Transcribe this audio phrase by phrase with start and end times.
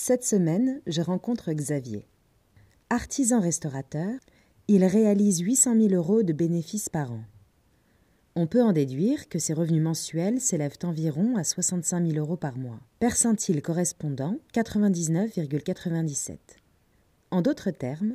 [0.00, 2.06] Cette semaine, je rencontre Xavier.
[2.88, 4.12] Artisan restaurateur,
[4.68, 7.24] il réalise 800 000 euros de bénéfices par an.
[8.36, 12.56] On peut en déduire que ses revenus mensuels s'élèvent environ à 65 000 euros par
[12.56, 12.78] mois.
[13.00, 14.36] Percentile correspondant?
[14.54, 16.36] 99,97.
[17.32, 18.14] En d'autres termes,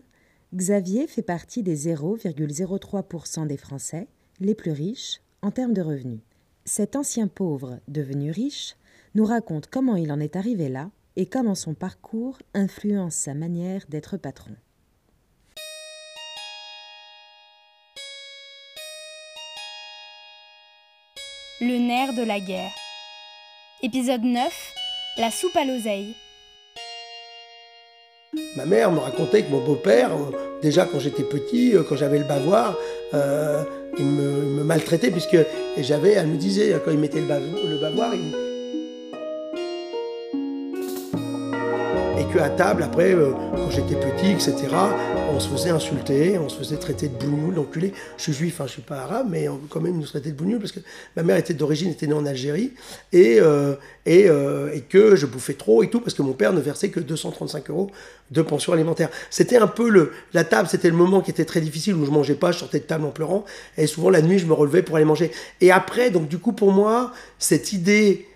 [0.55, 4.07] Xavier fait partie des 0,03% des Français
[4.39, 6.21] les plus riches en termes de revenus.
[6.63, 8.77] Cet ancien pauvre devenu riche
[9.15, 13.83] nous raconte comment il en est arrivé là et comment son parcours influence sa manière
[13.89, 14.55] d'être patron.
[21.61, 22.73] Le nerf de la guerre.
[23.83, 24.73] Épisode 9
[25.17, 26.15] La soupe à l'oseille.
[28.57, 32.17] Ma mère me racontait que mon beau-père, euh, déjà quand j'étais petit, euh, quand j'avais
[32.17, 32.75] le bavoir,
[33.13, 33.63] euh,
[33.99, 35.37] il, me, maltraitait puisque
[35.77, 38.52] j'avais, elle me disait, quand il mettait le, bavoir, il,
[42.39, 44.55] à table, après, euh, quand j'étais petit, etc.,
[45.31, 47.93] on se faisait insulter, on se faisait traiter de bougnoul, d'enculé.
[48.17, 50.59] Je suis juif, hein, je suis pas arabe, mais quand même, nous traitaient de bougnoul
[50.59, 50.79] parce que
[51.15, 52.73] ma mère était d'origine, était née en Algérie,
[53.11, 56.53] et, euh, et, euh, et, que je bouffais trop et tout, parce que mon père
[56.53, 57.91] ne versait que 235 euros
[58.31, 59.09] de pension alimentaire.
[59.29, 62.11] C'était un peu le, la table, c'était le moment qui était très difficile où je
[62.11, 63.45] mangeais pas, je sortais de table en pleurant,
[63.77, 65.31] et souvent la nuit, je me relevais pour aller manger.
[65.61, 68.27] Et après, donc du coup, pour moi, cette idée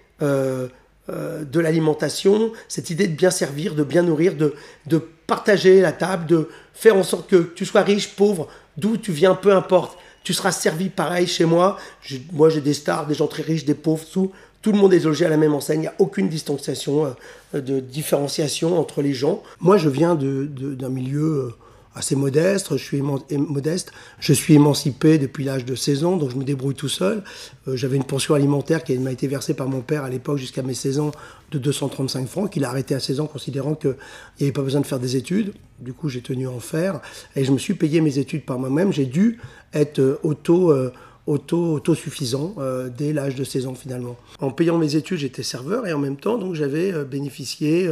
[1.10, 4.54] de l'alimentation, cette idée de bien servir, de bien nourrir, de,
[4.88, 9.12] de partager la table, de faire en sorte que tu sois riche, pauvre, d'où tu
[9.12, 9.98] viens, peu importe.
[10.24, 11.78] Tu seras servi pareil chez moi.
[12.32, 14.32] moi, j'ai des stars, des gens très riches, des pauvres, tout.
[14.62, 15.80] Tout le monde est logé à la même enseigne.
[15.80, 17.14] Il n'y a aucune distanciation,
[17.54, 19.44] euh, de différenciation entre les gens.
[19.60, 21.56] Moi, je viens d'un de, milieu euh,
[21.98, 26.36] assez modeste, je suis modeste, je suis émancipé depuis l'âge de 16 ans, donc je
[26.36, 27.24] me débrouille tout seul.
[27.68, 30.62] Euh, j'avais une pension alimentaire qui m'a été versée par mon père à l'époque jusqu'à
[30.62, 31.12] mes 16 ans
[31.52, 33.96] de 235 francs, qu'il a arrêté à 16 ans considérant qu'il
[34.40, 35.54] n'y avait pas besoin de faire des études.
[35.80, 37.02] Du coup, j'ai tenu à en faire
[37.36, 38.94] et je me suis payé mes études par moi-même.
[38.94, 39.40] J'ai dû
[39.74, 40.72] être euh, auto...
[40.72, 40.94] Euh,
[41.26, 42.56] auto, autosuffisant
[42.98, 44.16] dès l'âge de 16 ans finalement.
[44.40, 47.90] En payant mes études, j'étais serveur et en même temps, donc j'avais bénéficié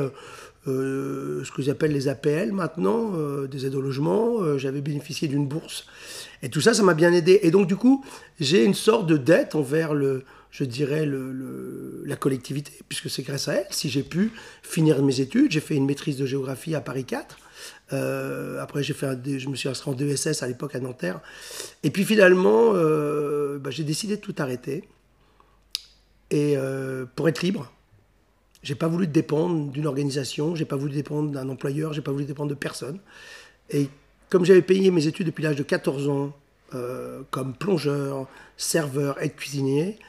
[0.66, 4.42] ce que j'appelle les APL maintenant, euh, des aides au logement.
[4.42, 5.86] Euh, j'avais bénéficié d'une bourse.
[6.42, 7.40] Et tout ça, ça m'a bien aidé.
[7.44, 8.04] Et donc, du coup,
[8.40, 13.48] j'ai une sorte de dette envers le, je dirais, le, la collectivité, puisque c'est grâce
[13.48, 14.32] à elle si j'ai pu
[14.64, 15.52] finir mes études.
[15.52, 17.38] J'ai fait une maîtrise de géographie à Paris 4.
[18.60, 21.22] après, fait je me suis inscrit en DESS à l'époque à Nanterre.
[21.84, 24.84] Et puis finalement, bah, j'ai décidé de tout arrêter.
[26.32, 26.58] Et
[27.16, 27.72] pour être libre,
[28.66, 32.26] j'ai pas voulu dépendre d'une organisation, j'ai pas voulu dépendre d'un employeur, j'ai pas voulu
[32.26, 33.00] dépendre de personne.
[33.70, 33.90] Et
[34.30, 36.34] comme j'avais payé mes études depuis l'âge de 14 ans,
[36.74, 38.28] euh, comme plongeur,
[38.58, 40.00] serveur, aide cuisinier,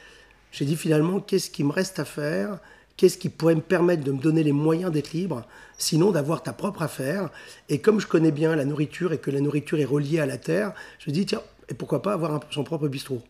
[0.52, 2.58] j'ai dit finalement qu'est-ce qui me reste à faire?
[2.96, 5.44] Qu'est-ce qui pourrait me permettre de me donner les moyens d'être libre,
[5.76, 7.28] sinon d'avoir ta propre affaire?
[7.68, 10.38] Et comme je connais bien la nourriture et que la nourriture est reliée à la
[10.38, 13.20] terre, je me dis tiens, et pourquoi pas avoir son propre bistrot?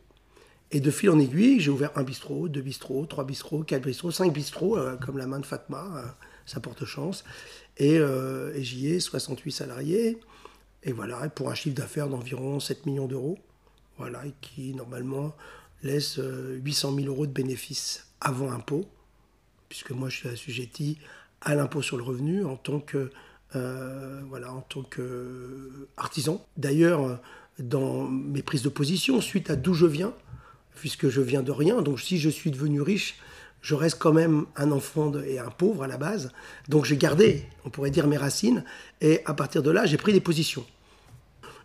[0.72, 4.10] Et de fil en aiguille, j'ai ouvert un bistrot, deux bistrots, trois bistrots, quatre bistrots,
[4.10, 6.03] cinq bistrots, euh, comme la main de Fatma, euh,
[6.44, 7.25] ça porte chance.
[7.77, 10.19] Et, euh, j'y ai 68 salariés.
[10.82, 13.38] Et voilà, pour un chiffre d'affaires d'environ 7 millions d'euros.
[13.99, 15.34] Voilà, qui normalement
[15.82, 18.84] laisse 800 000 euros de bénéfices avant impôt,
[19.71, 20.98] puisque moi je suis assujetti
[21.41, 23.10] à l'impôt sur le revenu en tant que
[23.54, 26.44] voilà, en tant qu'artisan.
[26.59, 27.21] D'ailleurs,
[27.59, 30.12] dans mes prises de position, suite à d'où je viens,
[30.76, 31.82] puisque je viens de rien.
[31.82, 33.16] Donc si je suis devenu riche,
[33.62, 36.31] je reste quand même un enfant et un pauvre à la base.
[36.69, 38.62] Donc j'ai gardé, on pourrait dire, mes racines.
[39.00, 40.65] Et à partir de là, j'ai pris des positions.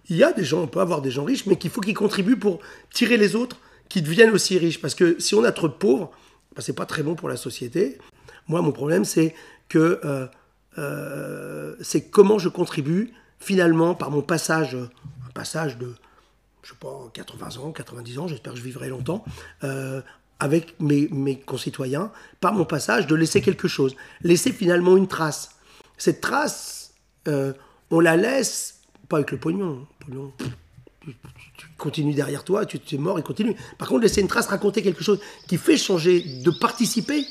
[0.10, 1.94] Il y a des gens, on peut avoir des gens riches, mais qu'il faut qu'ils
[1.94, 2.60] contribuent pour
[2.92, 3.58] tirer les autres
[3.88, 4.82] qui deviennent aussi riches.
[4.82, 6.12] Parce que si on a trop de pauvres,
[6.56, 8.00] ben, c'est pas très bon pour la société.
[8.48, 9.36] Moi, mon problème, c'est
[9.70, 10.26] que euh,
[10.78, 15.94] euh, c'est comment je contribue finalement par mon passage, un passage de
[16.64, 19.24] je sais pas, 80 ans, 90 ans, j'espère que je vivrai longtemps,
[19.64, 20.02] euh,
[20.40, 25.56] avec mes, concitoyens, par mon passage, de laisser quelque chose, laisser finalement une trace.
[25.98, 26.94] Cette trace,
[27.28, 27.54] euh,
[27.92, 30.34] on la laisse, pas avec le pognon, pognon
[31.58, 33.56] tu continues derrière toi, tu es mort, il continue.
[33.78, 37.26] Par contre, laisser une trace, raconter quelque chose qui fait changer, de participer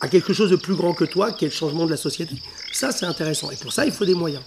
[0.00, 2.34] à quelque chose de plus grand que toi, qui est le changement de la société.
[2.72, 3.50] Ça, c'est intéressant.
[3.50, 4.42] Et pour ça, il faut des moyens.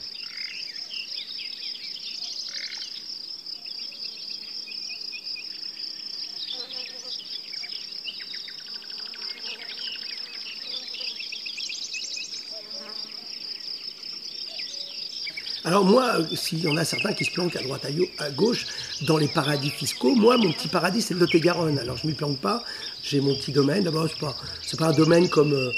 [15.80, 17.88] Alors moi, s'il y en a certains qui se planquent à droite,
[18.18, 18.66] à gauche,
[19.04, 21.80] dans les paradis fiscaux, moi, mon petit paradis, c'est le Lot-et-Garonne.
[21.80, 22.66] Alors je ne m'y planque pas,
[23.02, 23.86] j'ai mon petit domaine.
[23.86, 25.72] D'abord, ce n'est pas, un domaine comme euh,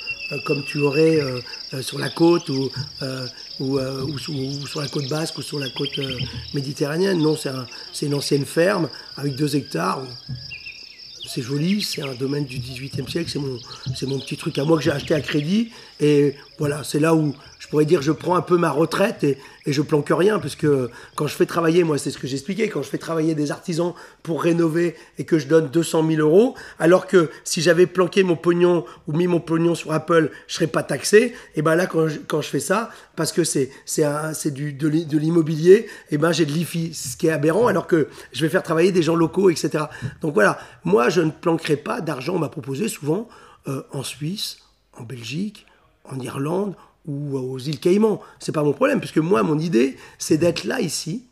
[0.47, 1.19] comme tu aurais
[1.81, 2.71] sur la côte ou,
[3.59, 4.17] ou,
[4.65, 5.99] sur la côte basque ou sur la côte
[6.55, 7.19] méditerranéenne.
[7.19, 7.35] Non,
[7.93, 10.01] c'est une ancienne ferme avec deux hectares
[11.33, 13.57] c'est joli, c'est un domaine du 18e siècle, c'est mon,
[14.13, 15.71] mon petit truc à moi que j'ai acheté à crédit.
[16.01, 19.37] Et voilà, c'est là où je pourrais dire je prends un peu ma retraite et,
[19.65, 20.67] et je planque rien, puisque
[21.15, 23.93] quand je fais travailler, moi c'est ce que j'expliquais, quand je fais travailler des artisans
[24.23, 28.35] pour rénover et que je donne 200 000 euros, alors que si j'avais planqué mon
[28.35, 32.07] pognon ou mis mon pognon sur Apple, je serais pas taxé, et ben là quand
[32.41, 36.51] je, fais ça, parce que c'est, c'est, c'est du, de, l'immobilier, et ben j'ai de
[36.51, 39.85] l'IFI, ce qui est aberrant, alors que je vais faire travailler des gens locaux, etc.
[40.21, 43.29] Donc voilà, moi je ne planquerai pas d'argent, on m'a proposé souvent
[43.67, 44.57] euh, en Suisse,
[44.97, 45.67] en Belgique,
[46.05, 46.75] en Irlande
[47.05, 48.21] ou aux îles Caïmans.
[48.39, 51.25] C'est pas mon problème, puisque moi, mon idée, c'est d'être là ici,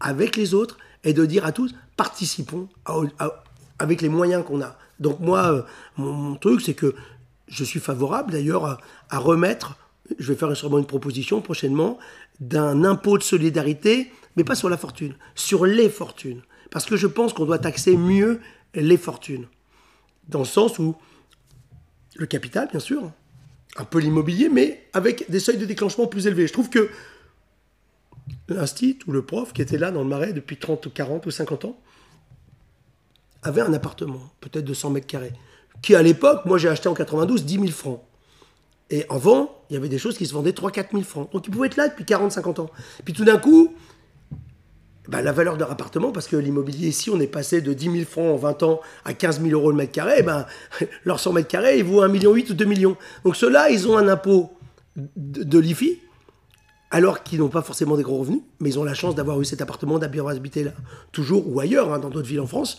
[0.00, 2.68] avec les autres, et de dire à tous, participons
[3.78, 4.76] avec les moyens qu'on a.
[5.00, 5.62] Donc moi, euh,
[5.96, 6.94] mon, truc, c'est que
[7.46, 9.76] je suis favorable d'ailleurs à, remettre,
[10.18, 11.98] je vais faire sûrement une proposition prochainement,
[12.40, 16.42] d'un impôt de solidarité, mais pas sur la fortune, sur les fortunes.
[16.70, 18.40] Parce que je pense qu'on doit taxer mieux
[18.74, 19.46] les fortunes.
[20.28, 20.94] Dans le sens où
[22.16, 23.10] le capital, bien sûr,
[23.78, 26.46] un peu l'immobilier, mais avec des seuils de déclenchement plus élevés.
[26.46, 26.90] Je trouve que
[28.48, 31.30] l'instit ou le prof qui était là dans le marais depuis 30 ou 40 ou
[31.30, 31.78] 50 ans
[33.42, 35.32] avait un appartement, peut-être de 100 mètres carrés,
[35.80, 38.02] qui à l'époque, moi j'ai acheté en 92 10 000 francs.
[38.90, 41.30] Et avant, il y avait des choses qui se vendaient 3-4 000 francs.
[41.32, 42.70] Donc il pouvait être là depuis 40-50 ans.
[43.04, 43.74] Puis tout d'un coup,
[45.08, 47.92] bah, la valeur de leur appartement, parce que l'immobilier ici, on est passé de 10
[47.92, 50.44] 000 francs en 20 ans à 15 000 euros le mètre carré, ben,
[51.04, 52.96] leur 100 mètres carrés, ils vaut 1,8 million ou 2 millions.
[53.24, 54.52] Donc ceux-là, ils ont un impôt
[55.16, 55.98] de, l'IFI,
[56.90, 59.46] alors qu'ils n'ont pas forcément des gros revenus, mais ils ont la chance d'avoir eu
[59.46, 60.72] cet appartement, d'habiter habité là,
[61.10, 62.78] toujours ou ailleurs, hein, dans d'autres villes en France.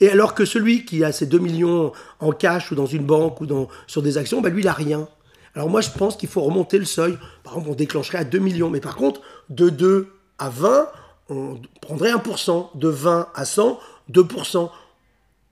[0.00, 3.40] Et alors que celui qui a ses 2 millions en cash ou dans une banque
[3.40, 3.46] ou
[3.86, 5.08] sur des actions, ben, lui, il n'a rien.
[5.54, 7.18] Alors moi, je pense qu'il faut remonter le seuil.
[7.42, 8.70] Par exemple, on déclencherait à 2 millions.
[8.70, 10.88] Mais par contre, de 2 à 20,
[11.30, 13.78] on prendrait 1%, de 20 à 100,
[14.10, 14.70] 2%.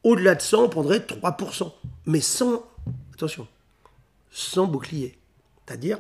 [0.05, 1.73] Au-delà de 100, on prendrait 3%.
[2.07, 2.65] Mais sans,
[3.15, 3.47] attention,
[4.31, 5.19] sans bouclier.
[5.67, 5.99] C'est-à-dire,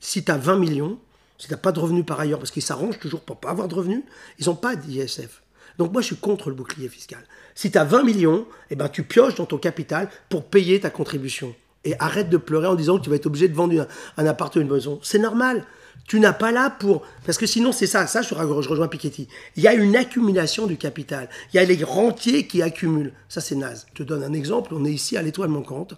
[0.00, 0.98] si tu as 20 millions,
[1.38, 3.68] si tu n'as pas de revenus par ailleurs, parce qu'ils s'arrangent toujours pour pas avoir
[3.68, 4.02] de revenus,
[4.38, 5.42] ils n'ont pas d'ISF.
[5.78, 7.22] Donc moi, je suis contre le bouclier fiscal.
[7.54, 10.90] Si tu as 20 millions, eh ben, tu pioches dans ton capital pour payer ta
[10.90, 11.54] contribution.
[11.84, 13.86] Et arrête de pleurer en disant que tu vas être obligé de vendre
[14.16, 15.00] un, appartement, une maison.
[15.02, 15.66] C'est normal.
[16.06, 17.02] Tu n'as pas là pour...
[17.24, 19.28] Parce que sinon, c'est ça, ça, je, rejoins Piketty.
[19.56, 21.28] Il y a une accumulation du capital.
[21.52, 23.12] Il y a les rentiers qui accumulent.
[23.28, 23.86] Ça, c'est naze.
[23.90, 24.74] Je te donne un exemple.
[24.74, 25.94] On est ici à l'étoile manquante.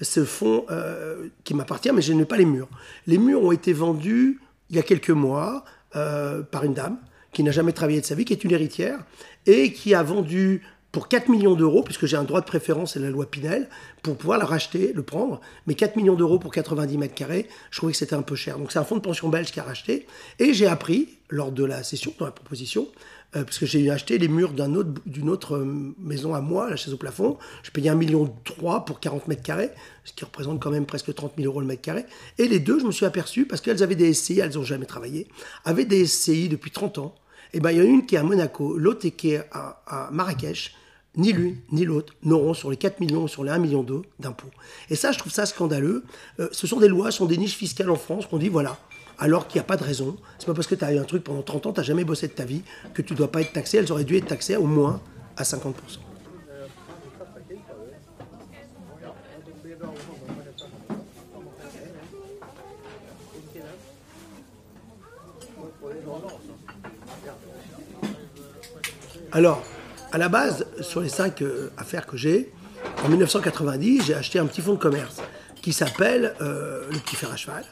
[0.00, 2.68] Ce fonds euh, qui m'appartient, mais je n'ai pas les murs.
[3.06, 4.40] Les murs ont été vendus
[4.70, 5.64] il y a quelques mois
[5.96, 6.98] euh, par une dame
[7.32, 8.98] qui n'a jamais travaillé de sa vie, qui est une héritière,
[9.46, 10.62] et qui a vendu
[10.92, 13.68] pour 4 millions d'euros, puisque j'ai un droit de préférence, c'est la loi Pinel,
[14.02, 15.40] pour pouvoir la racheter, le prendre.
[15.66, 18.58] Mais 4 millions d'euros pour 90 mètres carrés, je trouvais que c'était un peu cher.
[18.58, 20.06] Donc c'est un fonds de pension belge qui a racheté.
[20.38, 22.88] Et j'ai appris, lors de la session, dans la proposition,
[23.36, 24.90] euh, parce que j'ai acheté les murs d'une autre,
[25.26, 27.36] autre euh, maison à moi, la chaise au plafond.
[27.62, 28.34] Je payais 1,3 million
[28.80, 29.70] pour 40 mètres carrés,
[30.04, 32.06] ce qui représente quand même presque 30 000 euros le mètre carré.
[32.38, 34.86] Et les deux, je me suis aperçu, parce qu'elles avaient des SCI, elles n'ont jamais
[34.86, 35.28] travaillé,
[35.66, 37.14] avaient des SCI depuis 30 ans.
[37.54, 40.08] Et bien, il y en a une qui est à Monaco, l'autre qui est à
[40.12, 40.74] Marrakech
[41.18, 43.84] ni l'une ni l'autre n'auront sur les 4 millions ou sur les 1 million
[44.18, 44.50] d'impôts.
[44.88, 46.04] Et ça, je trouve ça scandaleux.
[46.40, 48.78] Euh, ce sont des lois, ce sont des niches fiscales en France qu'on dit voilà,
[49.18, 50.16] alors qu'il n'y a pas de raison.
[50.38, 52.04] C'est pas parce que tu as eu un truc pendant 30 ans, tu n'as jamais
[52.04, 52.62] bossé de ta vie,
[52.94, 53.78] que tu ne dois pas être taxé.
[53.78, 55.00] Elles auraient dû être taxées au moins
[55.36, 55.72] à 50%.
[69.32, 69.62] Alors,
[70.12, 72.50] à la base, sur les cinq euh, affaires que j'ai,
[73.04, 75.18] en 1990, j'ai acheté un petit fonds de commerce
[75.60, 77.64] qui s'appelle euh, le Petit Fer à Cheval.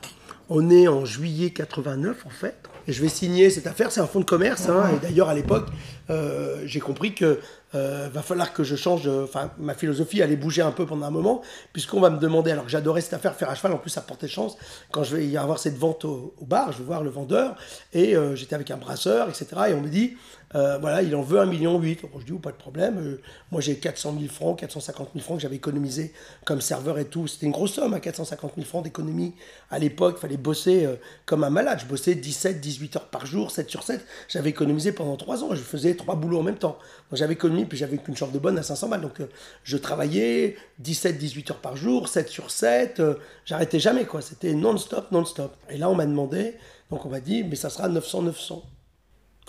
[0.48, 2.56] On est en juillet 89 en fait.
[2.88, 4.68] Et je vais signer cette affaire, c'est un fonds de commerce.
[4.68, 5.66] Hein, et d'ailleurs, à l'époque,
[6.10, 7.40] euh, j'ai compris que
[7.74, 9.08] euh, va falloir que je change.
[9.08, 11.42] Enfin, ma philosophie allait bouger un peu pendant un moment,
[11.72, 12.50] puisqu'on va me demander.
[12.50, 13.72] Alors que j'adorais cette affaire, faire à cheval.
[13.72, 14.56] En plus, ça portait chance.
[14.90, 17.56] Quand je vais y avoir cette vente au, bar, je vais voir le vendeur.
[17.92, 19.46] Et j'étais avec un brasseur, etc.
[19.68, 20.16] Et on me dit
[20.54, 21.82] euh, voilà, il en veut 1,8 million.
[21.82, 22.98] je dis, oh, pas de problème.
[22.98, 23.20] Euh,
[23.50, 26.12] moi, j'ai 400 000 francs, 450 000 francs que j'avais économisé
[26.44, 27.26] comme serveur et tout.
[27.26, 29.34] C'était une grosse somme, à hein, 450 000 francs d'économie.
[29.70, 31.80] À l'époque, il fallait bosser euh, comme un malade.
[31.82, 34.04] Je bossais 17, 18 heures par jour, 7 sur 7.
[34.28, 35.48] J'avais économisé pendant 3 ans.
[35.54, 36.78] Je faisais 3 boulots en même temps.
[37.10, 39.00] Donc, j'avais économisé, puis j'avais qu'une chambre de bonne à 500 balles.
[39.00, 39.22] Donc,
[39.64, 43.02] je travaillais 17, 18 heures par jour, 7 sur 7.
[43.44, 44.20] J'arrêtais jamais, quoi.
[44.20, 45.56] C'était non-stop, non-stop.
[45.70, 46.54] Et là, on m'a demandé,
[46.90, 48.64] donc on m'a dit, mais ça sera 900, 900.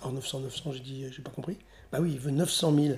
[0.03, 1.57] En 900, 900, j'ai dit, j'ai pas compris.
[1.91, 2.95] Bah oui, il veut 900 000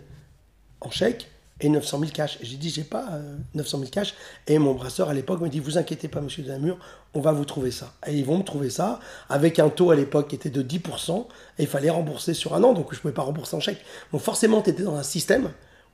[0.81, 1.29] en chèque
[1.61, 2.37] et 900 000 cash.
[2.41, 3.19] J'ai dit, j'ai pas
[3.53, 4.13] 900 000 cash.
[4.47, 6.77] Et mon brasseur à l'époque m'a dit, vous inquiétez pas, monsieur Namur,
[7.13, 7.93] on va vous trouver ça.
[8.07, 8.99] Et ils vont me trouver ça
[9.29, 11.25] avec un taux à l'époque qui était de 10%,
[11.57, 13.83] et il fallait rembourser sur un an, donc je ne pouvais pas rembourser en chèque.
[14.11, 15.49] Donc forcément, tu étais dans un système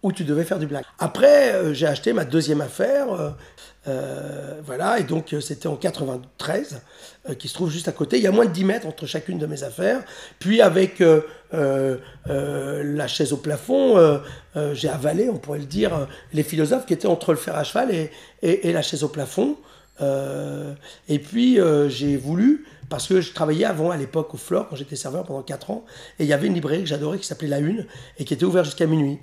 [0.06, 0.86] où tu devais faire du black.
[1.00, 3.30] Après, euh, j'ai acheté ma deuxième affaire, euh,
[3.88, 6.82] euh, voilà, et donc c'était en 93,
[7.40, 8.18] qui se trouve juste à côté.
[8.18, 10.04] Il y a moins de 10 mètres entre chacune de mes affaires.
[10.40, 11.04] Puis avec
[11.52, 14.22] la chaise au plafond,
[14.74, 17.92] j'ai avalé, on pourrait le dire, les philosophes qui étaient entre le fer à cheval
[17.92, 18.12] et,
[18.42, 19.58] et, la chaise au plafond.
[20.02, 24.96] et puis j'ai voulu, parce que je travaillais avant à l'époque au Flore, quand j'étais
[24.96, 25.86] serveur pendant 4 ans,
[26.20, 27.86] et il y avait une librairie que j'adorais qui s'appelait La Une,
[28.18, 29.20] et qui était ouverte jusqu'à minuit.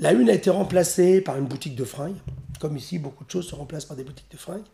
[0.00, 2.16] La une a été remplacée par une boutique de fringues.
[2.58, 4.64] Comme ici, beaucoup de choses se remplacent par des boutiques de fringues.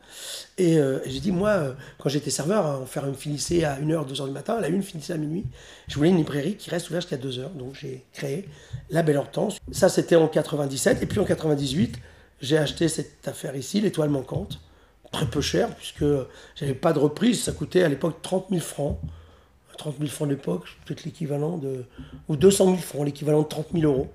[0.59, 4.07] Et, euh, j'ai dit, moi, euh, quand j'étais serveur, hein, faire une finissait à 1h,
[4.09, 5.45] 2h du matin, la une finissait à minuit.
[5.87, 7.57] Je voulais une librairie qui reste ouverte jusqu'à 2h.
[7.57, 8.49] Donc j'ai créé
[8.91, 9.59] La Belle Hortense.
[9.71, 11.03] Ça, c'était en 97.
[11.03, 11.97] Et puis en 98,
[12.41, 14.61] j'ai acheté cette affaire ici, L'Étoile Manquante.
[15.13, 16.05] Très peu cher, puisque
[16.57, 17.45] j'avais pas de reprise.
[17.45, 18.99] Ça coûtait à l'époque 30 000 francs.
[19.79, 21.85] 30 000 francs d'époque, peut-être l'équivalent de.
[22.29, 24.09] ou 200 000 francs, l'équivalent de 30 000 euros.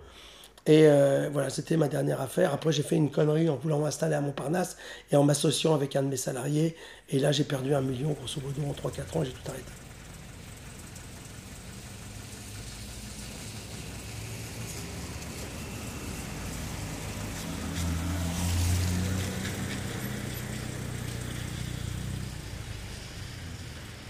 [0.68, 2.54] Et euh, voilà, c'était ma dernière affaire.
[2.54, 4.78] Après, j'ai fait une connerie en voulant m'installer à Montparnasse
[5.12, 6.76] et en m'associant avec un de mes salariés.
[7.10, 9.64] Et là, j'ai perdu un million, grosso modo, en 3-4 ans, j'ai tout arrêté.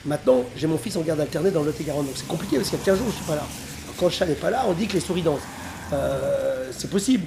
[0.04, 2.80] Maintenant, j'ai mon fils en garde alternée dans le Lot-et-Garonne, donc c'est compliqué parce qu'il
[2.80, 3.48] y a 15 jours, je suis pas là.
[3.98, 5.40] Quand chat n'est pas là, on dit que les souris dansent.
[5.94, 7.26] Euh, c'est possible.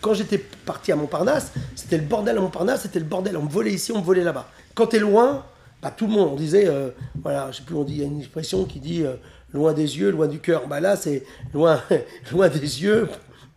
[0.00, 3.36] Quand j'étais parti à Montparnasse, c'était le bordel à Montparnasse, c'était le bordel.
[3.36, 4.48] On me volait ici, on me volait là-bas.
[4.74, 5.44] Quand tu es loin,
[5.82, 8.02] bah, tout le monde, on disait, euh, voilà, je sais plus, on dit, il y
[8.02, 9.16] a une expression qui dit euh,
[9.52, 10.68] loin des yeux, loin du cœur.
[10.68, 11.82] Bah là, c'est loin,
[12.32, 13.08] loin des yeux,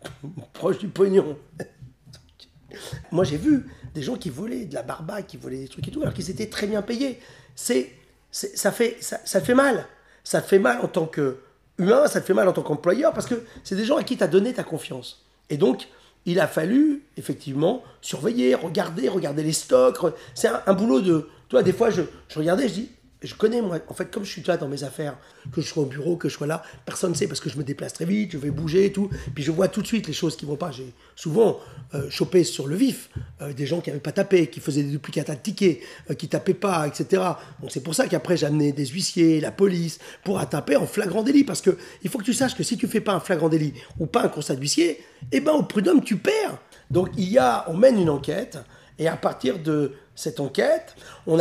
[0.52, 1.36] proche du pognon.
[3.12, 5.90] Moi, j'ai vu des gens qui volaient de la barbaque, qui volaient des trucs et
[5.90, 7.20] tout, alors qu'ils étaient très bien payés.
[7.54, 7.92] C'est,
[8.30, 9.86] ça, fait, ça, ça fait mal.
[10.24, 11.38] Ça fait mal en tant que
[11.80, 14.16] humain, ça te fait mal en tant qu'employeur parce que c'est des gens à qui
[14.16, 15.24] tu as donné ta confiance.
[15.48, 15.88] Et donc,
[16.26, 19.98] il a fallu effectivement surveiller, regarder, regarder les stocks.
[20.34, 21.28] C'est un, boulot de.
[21.48, 22.90] Toi, des fois, je, je regardais, je dis
[23.22, 25.16] je connais, moi, en fait, comme je suis là dans mes affaires,
[25.52, 27.58] que je sois au bureau, que je sois là, personne ne sait parce que je
[27.58, 29.10] me déplace très vite, je vais bouger et tout.
[29.34, 30.70] Puis je vois tout de suite les choses qui vont pas.
[30.70, 31.60] J'ai souvent
[31.94, 33.10] euh, chopé sur le vif
[33.42, 36.28] euh, des gens qui n'avaient pas tapé, qui faisaient des duplicata de tickets, euh, qui
[36.28, 37.22] tapaient pas, etc.
[37.60, 41.22] Donc c'est pour ça qu'après j'ai amené des huissiers, la police, pour taper en flagrant
[41.22, 41.44] délit.
[41.44, 43.74] Parce que il faut que tu saches que si tu fais pas un flagrant délit
[43.98, 44.98] ou pas un constat d'huissier,
[45.30, 46.58] eh ben au prud'homme tu perds.
[46.90, 48.58] Donc il y a, on mène une enquête
[49.00, 50.94] et à partir de cette enquête,
[51.26, 51.40] on,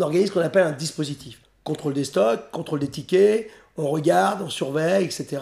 [0.00, 1.40] organise ce qu'on appelle un dispositif.
[1.62, 5.40] Contrôle des stocks, contrôle des tickets, on regarde, on surveille, etc.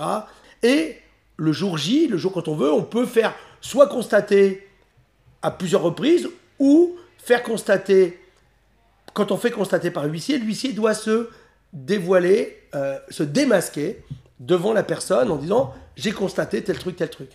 [0.62, 0.99] Et
[1.37, 4.68] le jour J, le jour quand on veut, on peut faire soit constater
[5.40, 6.28] à plusieurs reprises
[6.59, 8.21] ou faire constater,
[9.14, 11.30] quand on fait constater par l'huissier, l'huissier doit se
[11.73, 14.04] dévoiler, euh, se démasquer
[14.38, 17.30] devant la personne en disant j'ai constaté tel truc, tel truc.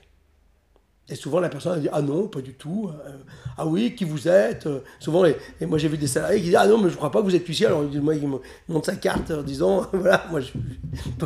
[1.10, 2.90] Et souvent, la personne a dit Ah non, pas du tout.
[3.06, 3.12] Euh,
[3.58, 5.36] ah oui, qui vous êtes euh, Souvent, et
[5.66, 7.26] moi j'ai vu des salariés qui disent Ah non, mais je ne crois pas que
[7.26, 7.66] vous êtes huissier.
[7.66, 8.28] Alors, moi, il
[8.68, 10.52] montre sa carte en disant Voilà, moi je
[11.18, 11.26] peux.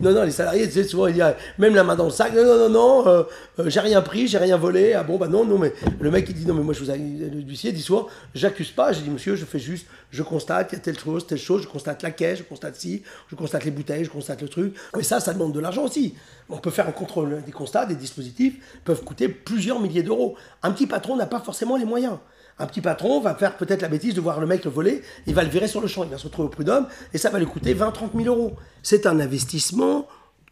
[0.00, 2.34] Non, non, les salariés, tu sais, souvent, ils disent Même la main dans le sac
[2.34, 3.24] Non, non, non, non, euh,
[3.66, 4.92] j'ai rien pris, j'ai rien volé.
[4.92, 6.90] Ah bon, bah non, non, mais le mec, il dit Non, mais moi, je vous
[6.90, 6.96] ai.
[6.96, 8.92] L'huissier dit souvent J'accuse pas.
[8.92, 11.62] J'ai dit Monsieur, je fais juste, je constate qu'il y a telle chose, telle chose,
[11.62, 14.74] je constate la caisse, je constate ci, je constate les bouteilles, je constate le truc.
[14.96, 16.14] Mais ça, ça demande de l'argent aussi.
[16.48, 18.54] On peut faire un contrôle des constats, des dispositifs
[18.84, 20.36] peuvent coûter plusieurs milliers d'euros.
[20.62, 22.18] Un petit patron n'a pas forcément les moyens.
[22.58, 25.34] Un petit patron va faire peut-être la bêtise de voir le mec le voler, il
[25.34, 27.38] va le virer sur le champ, il va se retrouver au prud'homme, et ça va
[27.38, 28.56] lui coûter 20-30 000 euros.
[28.82, 30.08] C'est un investissement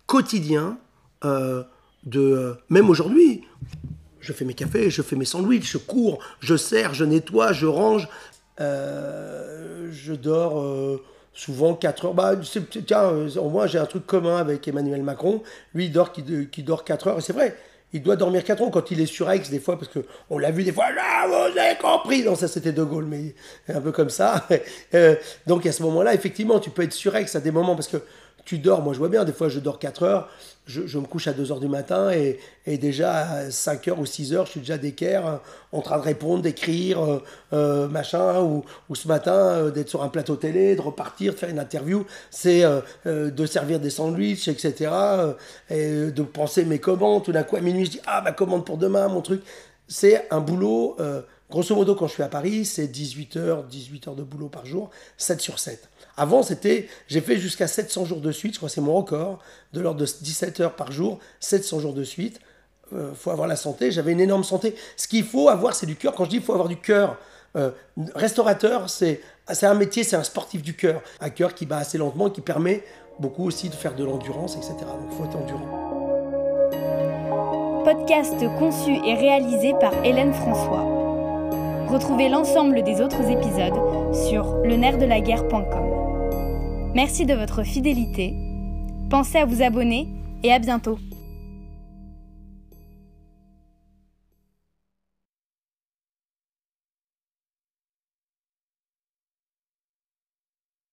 [0.07, 0.77] quotidien
[1.25, 1.63] euh,
[2.05, 2.21] de...
[2.21, 3.45] Euh, même aujourd'hui,
[4.21, 7.67] je fais mes cafés, je fais mes sandwichs, je cours, je sers, je nettoie, je
[7.67, 8.09] range,
[8.61, 10.63] euh, je dors
[11.33, 12.15] souvent 4 heures.
[12.15, 12.35] Bah,
[12.87, 15.43] tiens, moins j'ai un truc commun avec Emmanuel Macron.
[15.75, 17.19] Lui, il dort, qui dort 4 heures.
[17.19, 17.57] Et c'est vrai,
[17.95, 20.51] il doit dormir 4 heures quand il est sur Aix, des fois, parce qu'on l'a
[20.51, 22.25] vu des fois, là, vous avez compris.
[22.25, 23.35] Non, ça c'était De Gaulle, mais
[23.73, 24.47] un peu comme ça.
[24.95, 27.89] Euh, donc à ce moment-là, effectivement, tu peux être sur Aix à des moments, parce
[27.89, 27.97] que
[28.45, 30.29] tu dors, moi je vois bien, des fois je dors 4 heures,
[30.67, 32.39] je, me couche à 2 heures du matin et,
[32.79, 35.41] déjà à 5 heures ou 6 heures, je suis déjà d'équerre
[35.73, 40.09] en train de répondre, d'écrire, euh, euh, machin, ou, ce matin euh, d'être sur un
[40.09, 42.63] plateau télé, de repartir, de faire une interview, c'est
[43.05, 44.91] de servir des sandwichs, etc.,
[45.71, 48.65] et de penser mes commandes, tout d'un coup à minuit je dis ah ma commande
[48.65, 49.43] pour demain, mon truc,
[49.89, 50.97] c'est un boulot,
[51.51, 54.67] grosso modo quand je suis à Paris, c'est 18 heures, 18 heures de boulot par
[54.67, 55.89] jour, 7 sur 7.
[56.17, 59.41] Avant, c'était, j'ai fait jusqu'à 700 jours de suite, je crois que c'est mon record,
[59.73, 62.41] de l'ordre de 17 heures par jour, 700 jours de suite,
[62.93, 63.91] euh, faut avoir la santé.
[63.91, 64.75] J'avais une énorme santé.
[64.97, 66.15] Ce qu'il faut avoir, c'est du cœur.
[66.15, 67.17] Quand je dis il faut avoir du cœur,
[67.57, 67.71] euh,
[68.15, 69.21] restaurateur, c'est
[69.63, 71.03] un métier, c'est un sportif du cœur.
[71.21, 72.85] Un cœur qui bat assez lentement qui permet
[73.19, 74.75] beaucoup aussi de faire de l'endurance, etc.
[74.79, 75.81] Donc il faut être endurant.
[77.85, 80.94] Podcast conçu et réalisé par Hélène François.
[81.95, 86.91] Retrouvez l'ensemble des autres épisodes sur lenerfdelaguerre.com.
[86.93, 88.35] Merci de votre fidélité.
[89.11, 90.09] Pensez à vous abonner
[90.43, 90.99] et à bientôt.